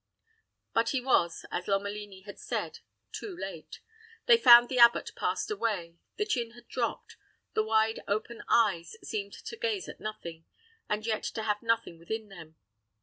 But 0.73 0.89
he 0.89 0.99
was, 0.99 1.45
as 1.51 1.67
Lomelini 1.67 2.21
had 2.21 2.39
said, 2.39 2.79
too 3.11 3.37
late. 3.37 3.81
They 4.25 4.35
found 4.35 4.67
the 4.67 4.79
abbot 4.79 5.11
passed 5.15 5.51
away, 5.51 5.97
the 6.17 6.25
chin 6.25 6.53
had 6.53 6.67
dropped, 6.67 7.17
the 7.53 7.61
wide 7.61 7.99
open 8.07 8.41
eyes 8.49 8.95
seemed 9.03 9.33
to 9.33 9.55
gaze 9.55 9.87
at 9.87 9.99
nothing, 9.99 10.45
and 10.89 11.05
yet 11.05 11.21
to 11.35 11.43
have 11.43 11.61
nothing 11.61 11.99
within 11.99 12.29
them. 12.29 12.55